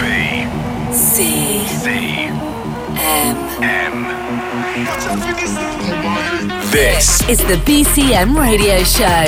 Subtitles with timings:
[0.00, 0.04] B
[0.92, 1.88] C C
[2.96, 3.36] M.
[3.62, 3.94] M.
[6.70, 9.26] This is the BCM radio show.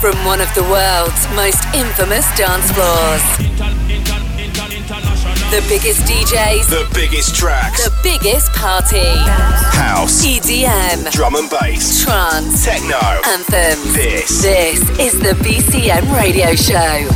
[0.00, 3.22] From one of the world's most infamous dance floors.
[5.50, 7.84] The biggest DJs, the biggest tracks.
[7.84, 9.16] the biggest party.
[9.76, 12.96] House, EDM, drum and bass, trance, techno.
[13.26, 13.79] anthems.
[13.92, 14.42] This.
[14.42, 17.08] This is the BCM radio show.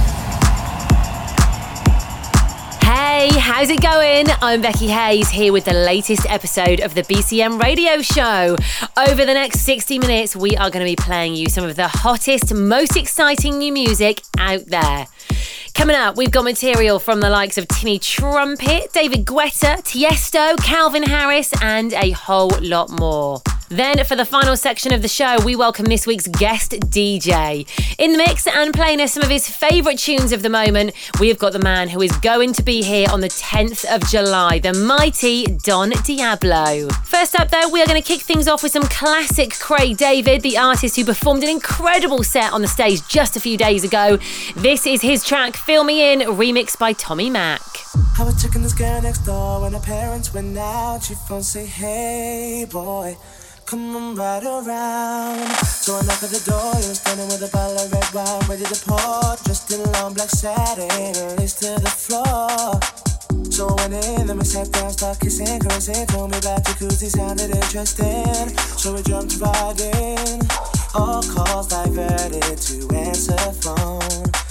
[2.84, 4.26] Hey, how's it going?
[4.42, 8.56] I'm Becky Hayes here with the latest episode of the BCM radio show.
[8.96, 11.86] Over the next 60 minutes, we are going to be playing you some of the
[11.86, 15.06] hottest, most exciting new music out there.
[15.74, 21.02] Coming up, we've got material from the likes of Timmy Trumpet, David Guetta, Tiesto, Calvin
[21.02, 23.42] Harris, and a whole lot more.
[23.70, 27.66] Then, for the final section of the show, we welcome this week's guest DJ.
[27.98, 31.26] In the mix and playing us some of his favourite tunes of the moment, we
[31.28, 34.60] have got the man who is going to be here on the 10th of July,
[34.60, 36.88] the mighty Don Diablo.
[37.04, 40.42] First up, though, we are going to kick things off with some classic Craig David,
[40.42, 44.18] the artist who performed an incredible set on the stage just a few days ago.
[44.54, 47.62] This is his track, Fill Me In, remixed by Tommy Mac.
[48.18, 51.02] I was checking this girl next door when her parents went out.
[51.02, 53.16] She say, Hey boy,
[53.64, 55.48] come on right around.
[55.64, 59.36] So I at the door, standing with a bottle of red wine ready to pour.
[59.44, 62.78] Dressed in long black satin, lace to the floor.
[63.50, 66.06] So I went in, then we sat down, kissing, caressing.
[66.08, 68.52] Told me about jacuzzi, sounded interesting.
[68.76, 70.40] So we jumped right in.
[70.94, 74.43] All calls diverted to answer phone.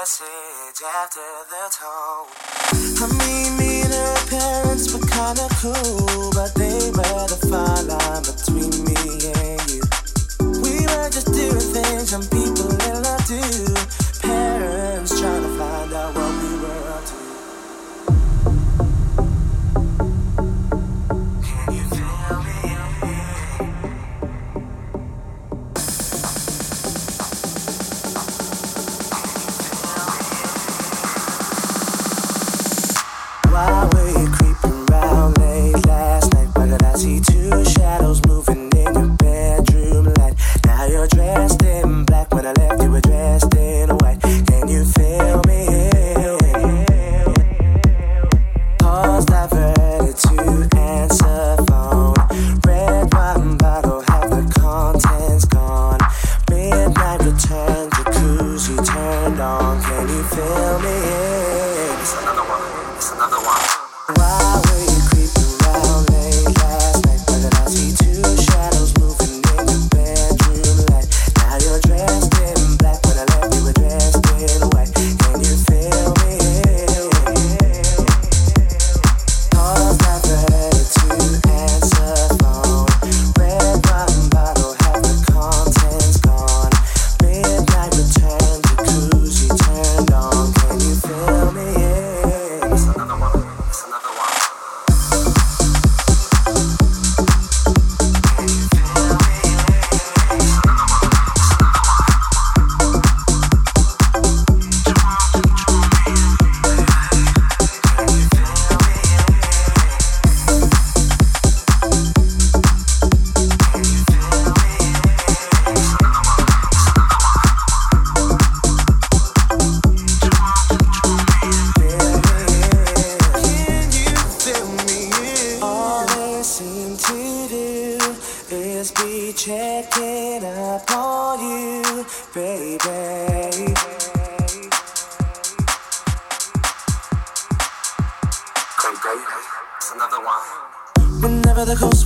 [0.00, 1.20] Message after
[1.52, 2.28] the tone.
[2.72, 6.19] I mean, me and her parents were kinda cool,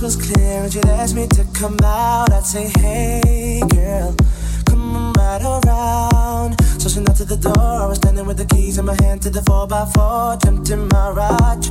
[0.05, 4.15] was clear and she'd ask me to come out, I'd say, Hey girl,
[4.67, 6.61] come right around.
[6.79, 9.23] So she knocked at the door, I was standing with the keys in my hand
[9.23, 11.63] to the 4x4, jumped in my ride,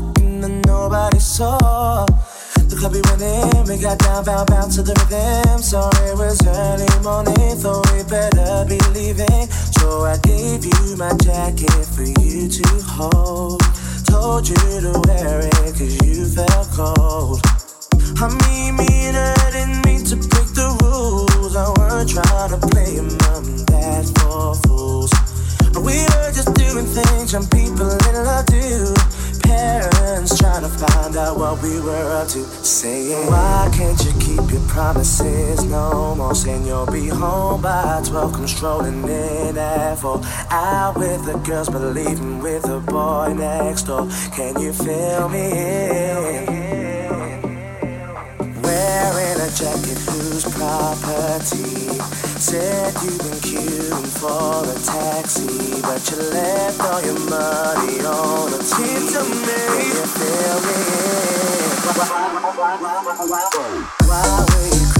[0.43, 2.07] that nobody saw.
[2.57, 5.63] The club we went in, we got down, bound, bound to the rhythm.
[5.63, 9.47] Sorry, it was early morning, thought we better be leaving.
[9.79, 13.63] So I gave you my jacket for you to hold.
[14.11, 17.64] Told you to wear it cause you felt cold.
[18.17, 21.57] I mean, me and I didn't mean to break the rules.
[21.57, 23.45] I weren't trying to play mom
[23.75, 25.11] and for fools.
[25.75, 28.95] We were just doing things some people in love do.
[29.43, 32.45] Parents trying to find out what we were up to.
[32.65, 36.35] Saying, why can't you keep your promises no more?
[36.35, 40.21] Saying you'll be home by 12, come strolling in at 4.
[40.51, 44.09] Out with the girls, but with the boy next door.
[44.33, 46.54] Can you feel me?
[49.45, 52.01] A jacket whose property
[52.41, 58.59] said you've been queuing for a taxi, but you left all your money on the
[58.65, 59.05] tee.
[59.13, 59.85] to me.
[59.93, 60.05] You
[60.65, 60.81] me?
[64.09, 64.94] Why were you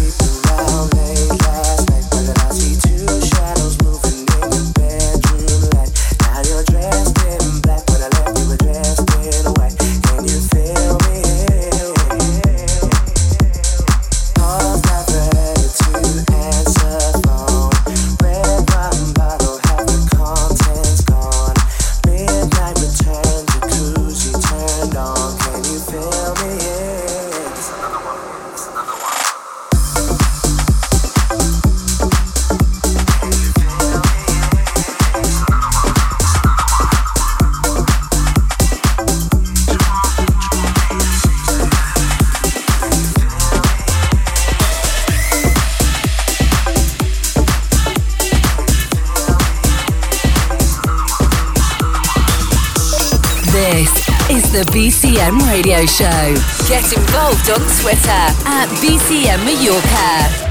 [55.87, 56.35] Show.
[56.67, 58.11] Get involved on Twitter
[58.47, 60.44] at BCM Mallorca.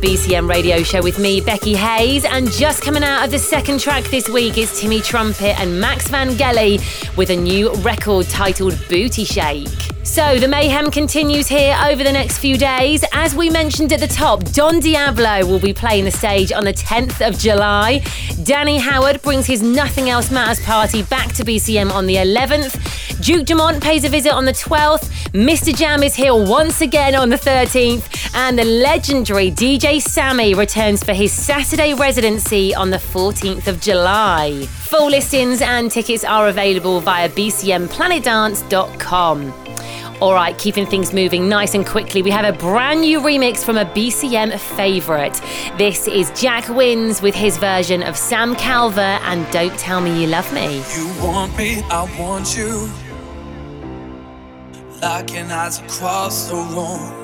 [0.00, 2.24] BCM radio show with me, Becky Hayes.
[2.24, 6.08] And just coming out of the second track this week is Timmy Trumpet and Max
[6.08, 6.78] Vangeli
[7.16, 9.68] with a new record titled Booty Shake.
[10.02, 13.04] So the mayhem continues here over the next few days.
[13.12, 16.72] As we mentioned at the top, Don Diablo will be playing the stage on the
[16.72, 18.02] 10th of July.
[18.42, 23.20] Danny Howard brings his Nothing Else Matters party back to BCM on the 11th.
[23.22, 25.10] Duke Dumont pays a visit on the 12th.
[25.32, 25.76] Mr.
[25.76, 28.19] Jam is here once again on the 13th.
[28.32, 34.66] And the legendary DJ Sammy returns for his Saturday residency on the 14th of July.
[34.66, 39.52] Full listings and tickets are available via bcmplanetdance.com.
[40.20, 43.78] All right, keeping things moving nice and quickly, we have a brand new remix from
[43.78, 45.40] a BCM favourite.
[45.78, 50.26] This is Jack Wins with his version of Sam Calver and Don't Tell Me You
[50.28, 50.84] Love Me.
[50.94, 52.88] You want me, I want you.
[55.00, 57.19] Locking eyes across the room.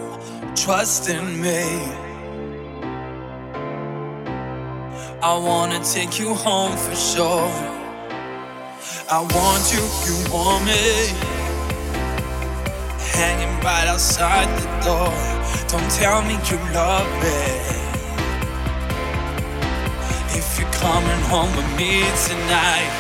[0.57, 1.63] Trust in me.
[5.23, 7.51] I wanna take you home for sure.
[9.09, 10.85] I want you, you want me.
[13.13, 15.13] Hanging right outside the door.
[15.69, 17.43] Don't tell me you love me.
[20.39, 22.91] If you're coming home with me tonight,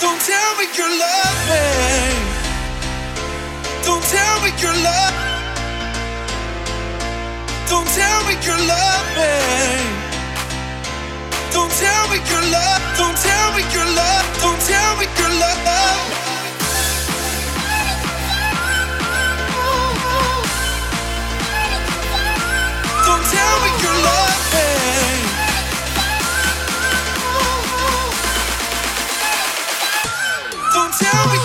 [0.00, 1.66] don't tell me you love me.
[3.86, 5.33] Don't tell me you love.
[7.70, 9.32] Don't tell me you love me.
[11.52, 12.82] Don't tell me you love.
[12.98, 14.26] Don't tell me you love.
[14.42, 16.24] Don't tell me you love.
[23.06, 23.70] Don't tell me.
[30.74, 31.43] Don't tell me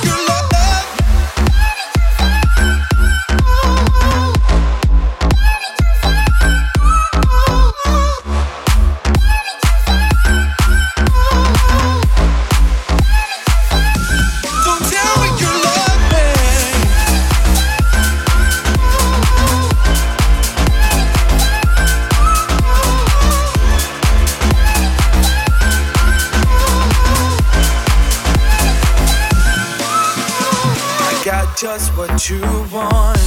[31.60, 32.40] just what you
[32.72, 33.20] want.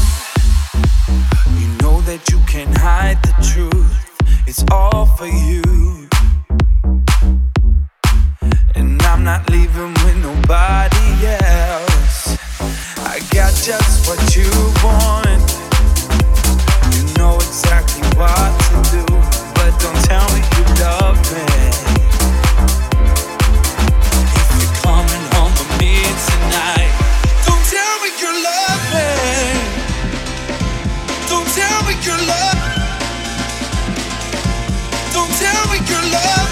[1.61, 3.93] You know that you can't hide the truth.
[4.47, 6.09] It's all for you.
[8.75, 12.39] And I'm not leaving with nobody else.
[13.05, 14.49] I got just what you
[14.81, 15.45] want.
[16.95, 19.05] You know exactly what to do.
[19.57, 21.51] But don't tell me you love me.
[35.73, 36.51] Don't tell love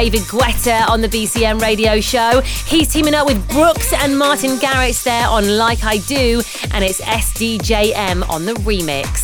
[0.00, 2.40] David Guetta on the BCM radio show.
[2.40, 6.40] He's teaming up with Brooks and Martin Garrix there on Like I Do,
[6.70, 9.19] and it's SDJM on the remix.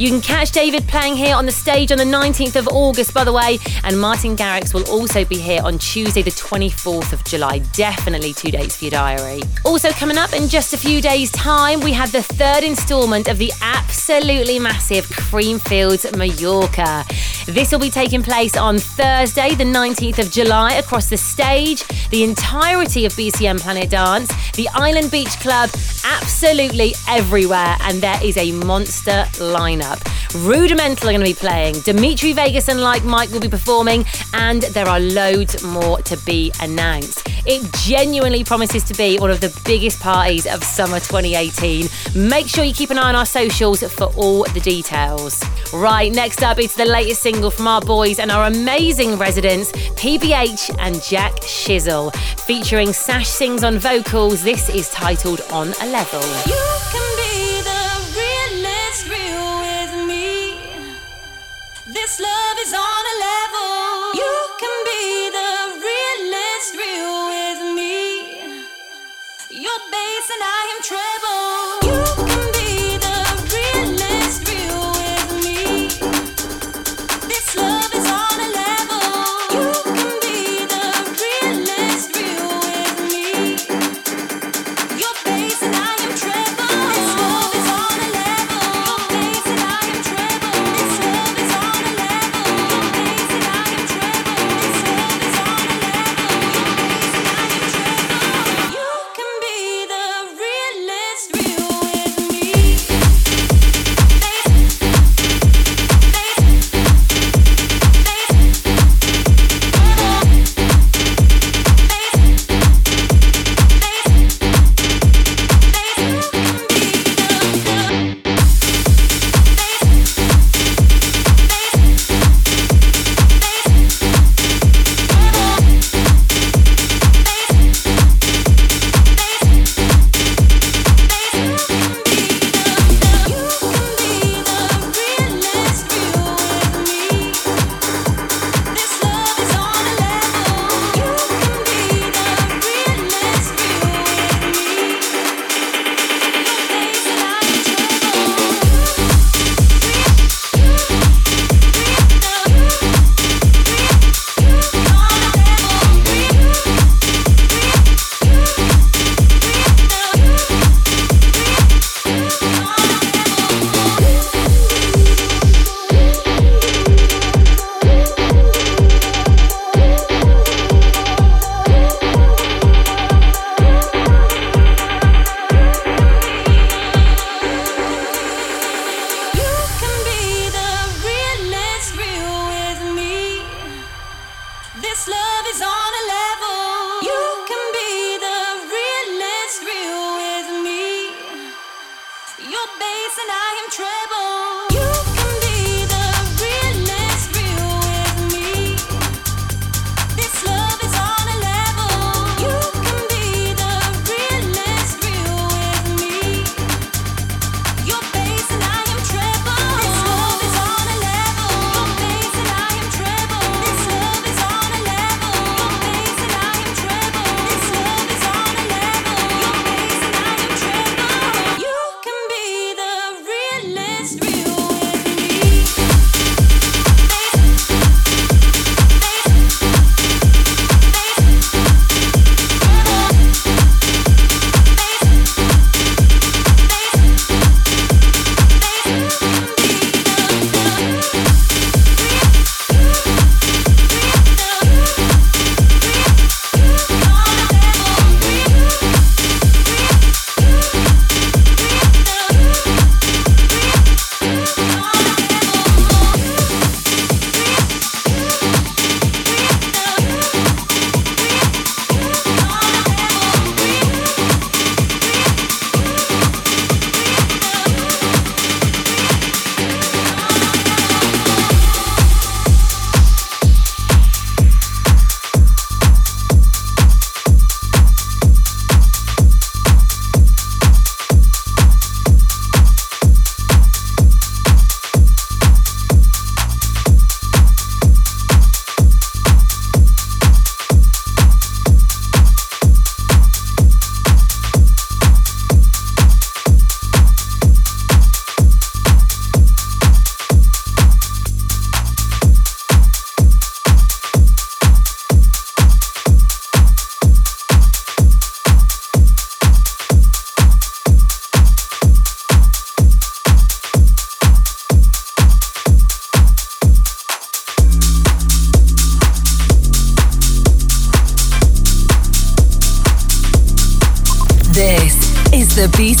[0.00, 3.22] You can catch David playing here on the stage on the 19th of August, by
[3.22, 7.58] the way, and Martin Garrix will also be here on Tuesday, the 24th of July.
[7.74, 9.42] Definitely two dates for your diary.
[9.62, 13.36] Also, coming up in just a few days' time, we have the third instalment of
[13.36, 17.04] the absolutely massive Creamfields Mallorca.
[17.44, 22.24] This will be taking place on Thursday, the 19th of July, across the stage, the
[22.24, 25.68] entirety of BCM Planet Dance, the Island Beach Club,
[26.06, 29.89] absolutely everywhere, and there is a monster lineup.
[30.34, 34.62] Rudimental are going to be playing, Dimitri Vegas and Like Mike will be performing, and
[34.62, 37.26] there are loads more to be announced.
[37.46, 41.88] It genuinely promises to be one of the biggest parties of summer 2018.
[42.28, 45.42] Make sure you keep an eye on our socials for all the details.
[45.72, 50.76] Right, next up, it's the latest single from our boys and our amazing residents, PBH
[50.78, 52.14] and Jack Shizzle.
[52.40, 57.19] Featuring Sash Sings on vocals, this is titled On a Level.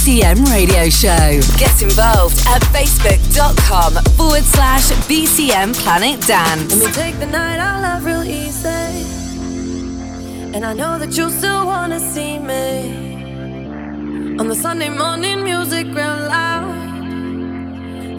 [0.00, 1.40] BCM Radio Show.
[1.58, 6.74] Get involved at facebook.com forward slash BCM Planet Dance.
[6.74, 8.68] Let me take the night out love real easy.
[10.54, 14.38] And I know that you still wanna see me.
[14.38, 16.74] On the Sunday morning, music real loud.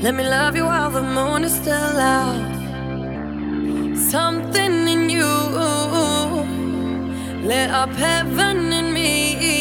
[0.03, 2.45] Let me love you while the moon is still out.
[3.97, 5.25] Something in you
[7.43, 9.60] lit up heaven in me.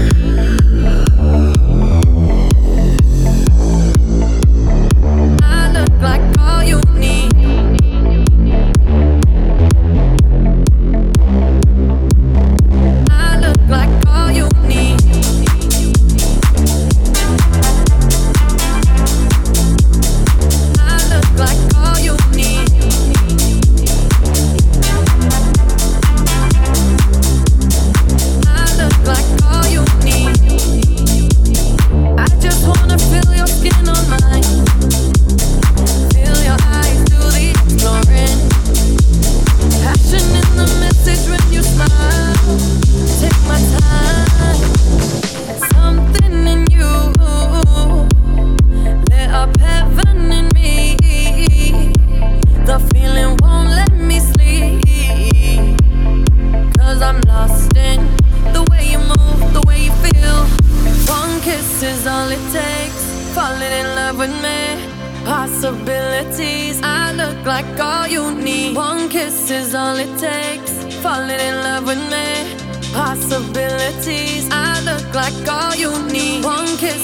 [6.03, 6.30] I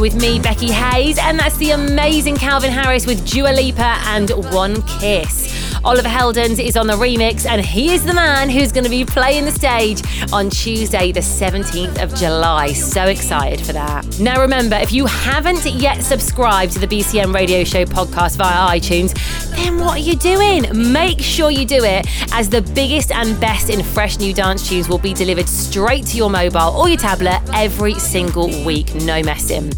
[0.00, 4.82] with me, Becky Hayes, and that's the amazing Calvin Harris with Dua Lipa and One
[4.82, 5.69] Kiss.
[5.82, 9.02] Oliver Heldens is on the remix, and he is the man who's going to be
[9.02, 12.74] playing the stage on Tuesday, the 17th of July.
[12.74, 14.20] So excited for that.
[14.20, 19.14] Now, remember, if you haven't yet subscribed to the BCM radio show podcast via iTunes,
[19.56, 20.66] then what are you doing?
[20.92, 24.86] Make sure you do it, as the biggest and best in fresh new dance tunes
[24.86, 29.72] will be delivered straight to your mobile or your tablet every single week, no messing.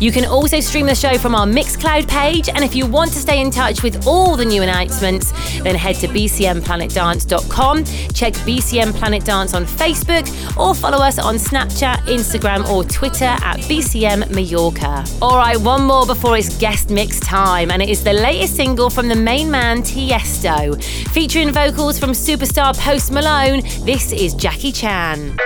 [0.00, 3.18] You can also stream the show from our Mixcloud page, and if you want to
[3.18, 5.32] stay in touch with all the new announcements,
[5.62, 10.26] then head to bcmplanetdance.com, check BCM Planet Dance on Facebook,
[10.56, 15.04] or follow us on Snapchat, Instagram, or Twitter at BCM Mallorca.
[15.20, 18.90] All right, one more before it's guest mix time, and it is the latest single
[18.90, 23.60] from the main man Tiesto, featuring vocals from superstar Post Malone.
[23.84, 25.36] This is Jackie Chan.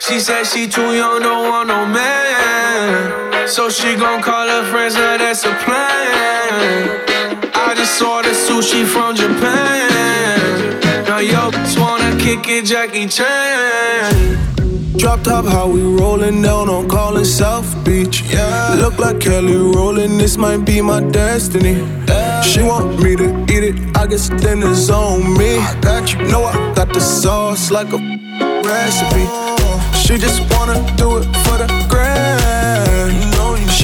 [0.00, 3.31] She said she too young, don't want no man.
[3.46, 7.00] So she gon' call her friends, now that's a plan.
[7.54, 10.80] I just saw the sushi from Japan.
[11.04, 14.38] Now yo, just wanna kick it, Jackie Chan.
[14.96, 18.22] Drop top, how we rollin' down on Collins South Beach.
[18.30, 18.76] Yeah.
[18.78, 21.74] Look like Kelly Rowland, this might be my destiny.
[22.06, 22.40] Yeah.
[22.42, 25.58] She want me to eat it, I guess then it's on me.
[25.58, 27.98] I got you, know I got the sauce like a
[28.64, 29.26] recipe.
[29.98, 32.41] She just wanna do it for the grand.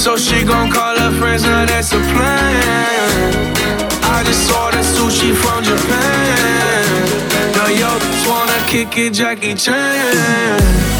[0.00, 3.44] So she gon' call her friends, now that's a plan.
[4.02, 7.52] I just saw the sushi from Japan.
[7.52, 10.99] Now yo, just wanna kick it, Jackie Chan.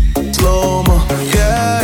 [0.33, 0.97] slow mo,
[1.35, 1.81] yeah.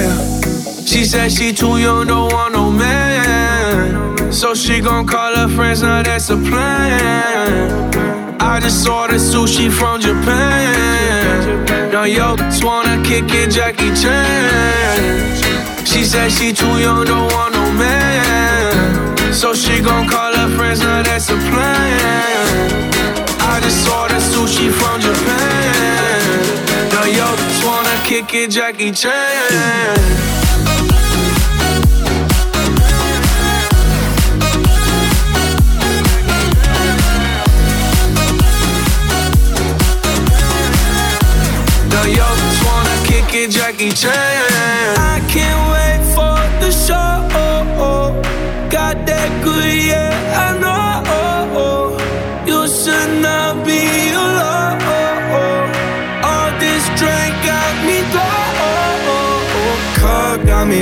[0.86, 4.32] She said she too young, don't want no man.
[4.32, 7.96] So she gon' call her friends, now that's a plan.
[8.40, 11.66] I just saw the sushi from Japan.
[11.92, 15.86] Now yo, just wanna kick it, Jackie Chan.
[15.86, 19.34] She said she too young, don't want no man.
[19.34, 22.82] So she gon' call her friends, now that's a plan.
[23.40, 26.18] I just saw the sushi from Japan.
[26.94, 27.28] Now yo,
[28.08, 30.08] kick it, Jackie Chan.
[43.50, 44.12] Jackie Chan.
[44.98, 47.06] I can't wait for the show.
[48.70, 49.87] Got that good,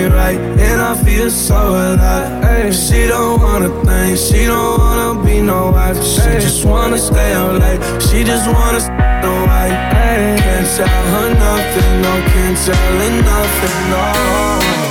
[0.10, 2.44] me right, and I feel so alive.
[2.44, 5.98] Ay, she don't wanna think, she don't wanna be no wife.
[6.04, 9.76] She just wanna stay out late, she just wanna stay no white.
[10.08, 14.06] Ay, can't tell her nothing, no, can't tell her nothing, no.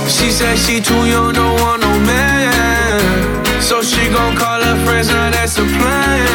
[0.07, 3.61] She said she too young, don't want no man.
[3.61, 6.25] So she gon' call her friends, now that's a plan.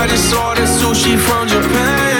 [0.00, 2.13] I just saw the sushi from Japan.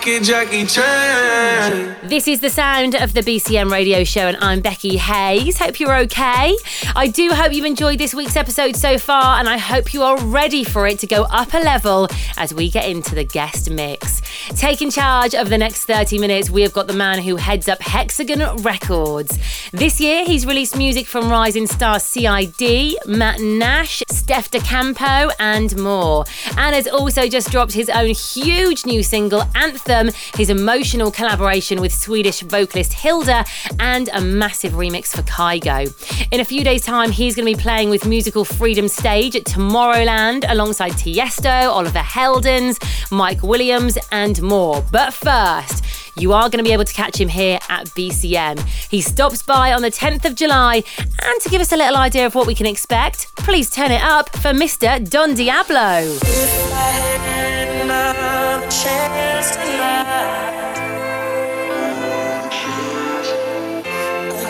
[0.00, 1.94] Jackie Chan.
[2.04, 5.58] This is the sound of the BCM radio show, and I'm Becky Hayes.
[5.58, 6.56] Hope you're okay.
[6.96, 10.18] I do hope you've enjoyed this week's episode so far, and I hope you are
[10.18, 12.08] ready for it to go up a level
[12.38, 14.22] as we get into the guest mix.
[14.56, 17.82] Taking charge of the next 30 minutes, we have got the man who heads up
[17.82, 19.38] Hexagon Records.
[19.70, 25.76] This year, he's released music from rising stars CID, Matt Nash, Steff da Campo, and
[25.78, 26.24] more.
[26.56, 29.89] And has also just dropped his own huge new single, Anthem,
[30.36, 33.44] his emotional collaboration with Swedish vocalist Hilda,
[33.78, 35.92] and a massive remix for Kygo.
[36.30, 39.44] In a few days' time, he's going to be playing with Musical Freedom Stage at
[39.44, 42.78] Tomorrowland alongside Tiesto, Oliver Heldens,
[43.10, 44.82] Mike Williams, and more.
[44.92, 45.84] But first,
[46.20, 48.60] you are going to be able to catch him here at BCM.
[48.90, 52.26] He stops by on the 10th of July, and to give us a little idea
[52.26, 55.08] of what we can expect, please turn it up for Mr.
[55.08, 56.18] Don Diablo.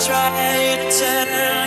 [0.00, 1.59] Try to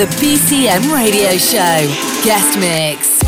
[0.00, 2.24] the BCM Radio Show.
[2.24, 3.19] Guest Mix.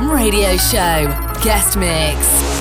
[0.00, 1.06] Radio Show.
[1.42, 2.51] Guest Mix.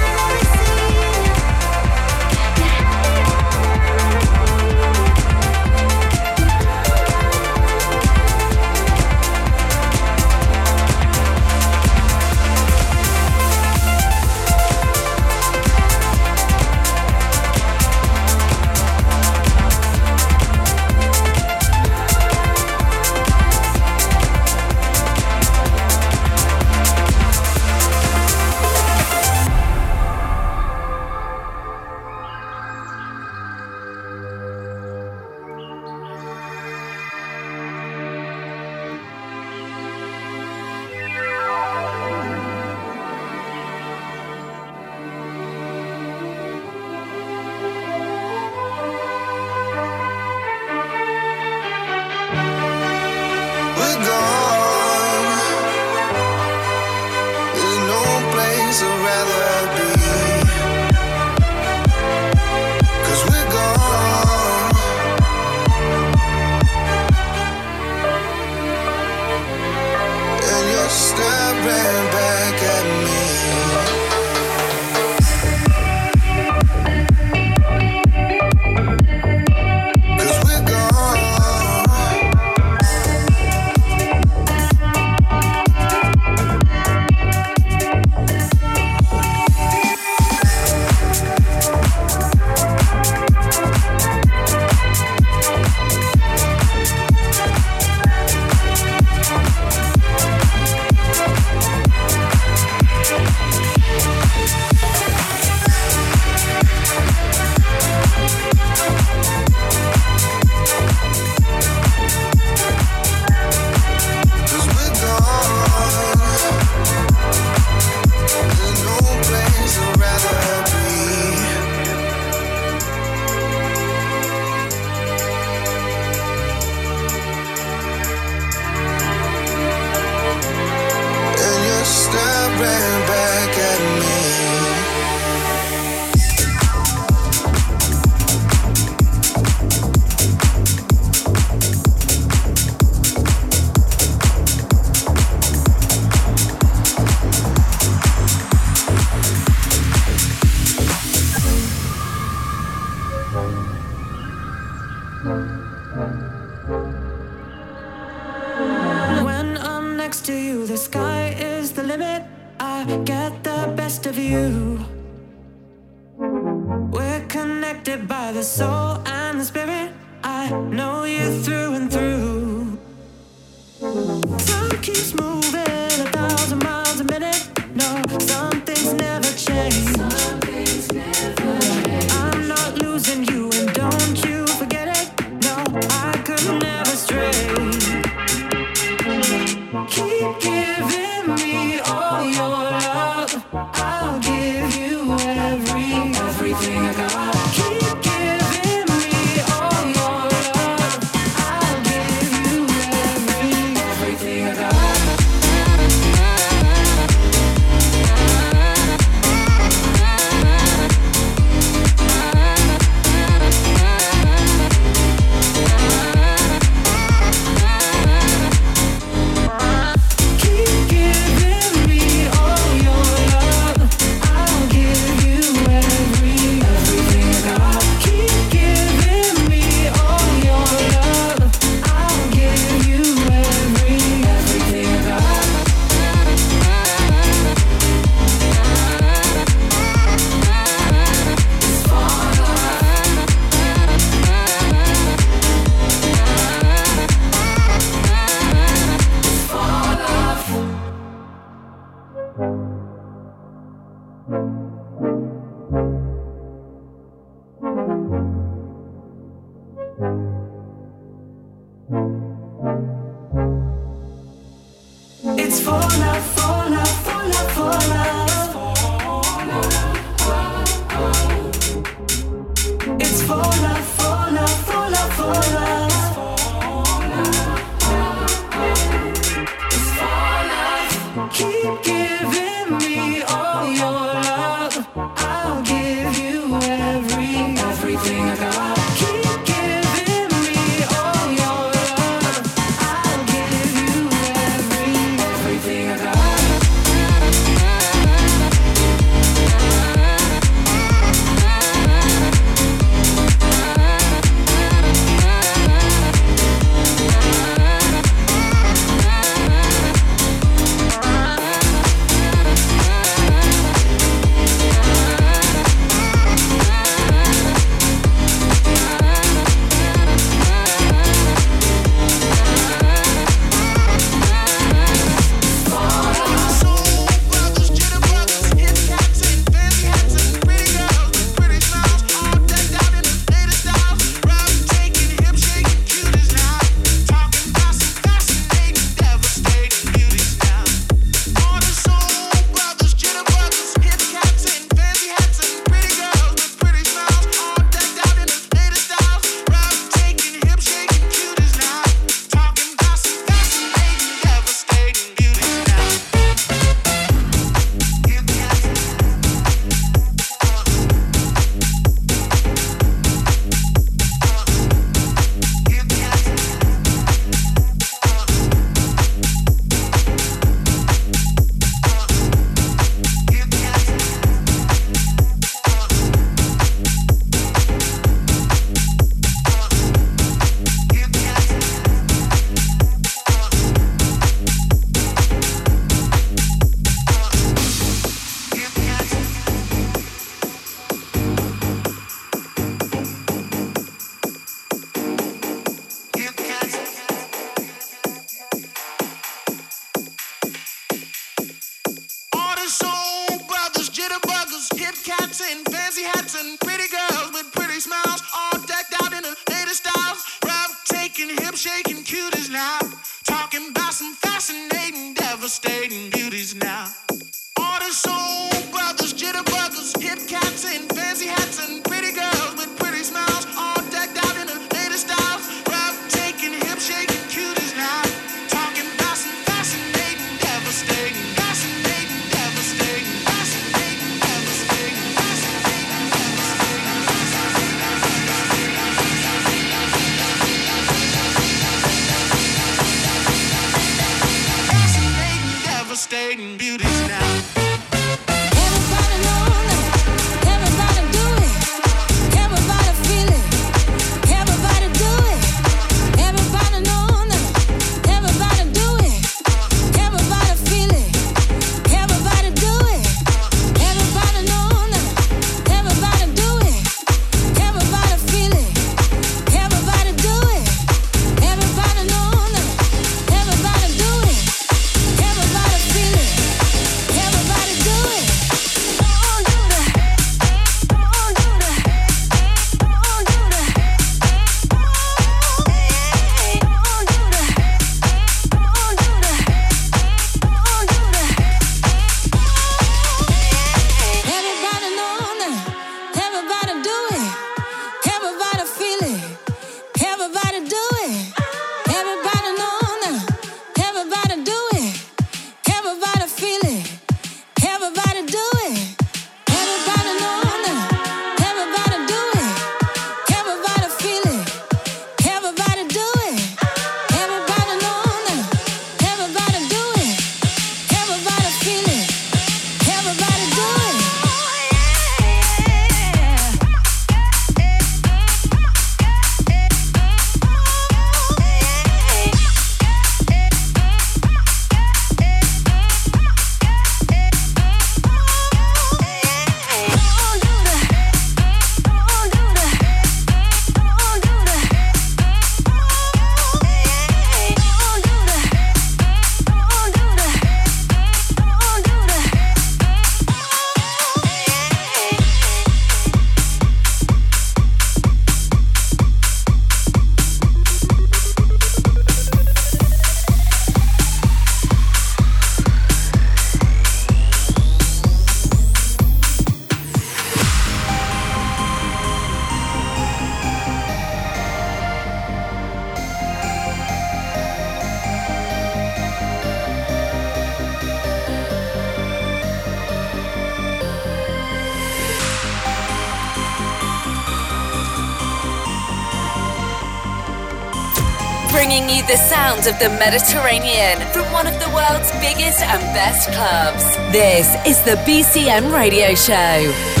[592.67, 596.83] of the Mediterranean from one of the world's biggest and best clubs.
[597.11, 600.00] This is the BCM Radio Show.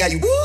[0.00, 0.39] How you.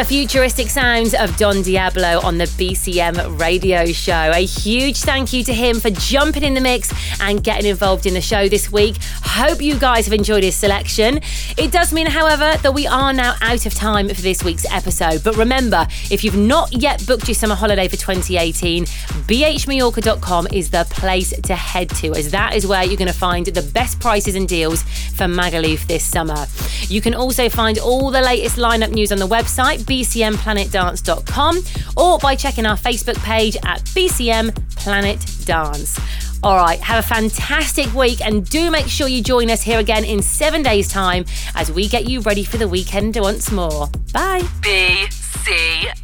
[0.00, 4.32] The futuristic sounds of Don Diablo on the BCM radio show.
[4.34, 6.90] A huge thank you to him for jumping in the mix
[7.20, 8.96] and getting involved in the show this week.
[9.22, 11.20] Hope you guys have enjoyed his selection.
[11.60, 15.22] It does mean, however, that we are now out of time for this week's episode.
[15.22, 20.86] But remember, if you've not yet booked your summer holiday for 2018, bhmallorca.com is the
[20.88, 24.36] place to head to, as that is where you're going to find the best prices
[24.36, 26.46] and deals for Magaluf this summer.
[26.88, 31.62] You can also find all the latest lineup news on the website bcmplanetdance.com
[31.98, 36.00] or by checking our Facebook page at BCM Planet Dance.
[36.42, 40.04] All right, have a fantastic week and do make sure you join us here again
[40.04, 43.88] in seven days' time as we get you ready for the weekend once more.
[44.14, 44.40] Bye.
[44.62, 46.00] BCM.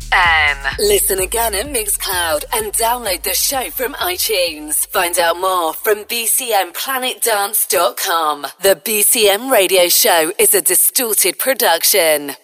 [0.78, 4.86] Listen again at Mixcloud and download the show from iTunes.
[4.88, 8.46] Find out more from bcmplanetdance.com.
[8.60, 12.36] The BCM radio show is a distorted production.